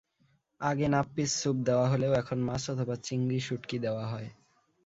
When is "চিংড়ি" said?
3.03-3.39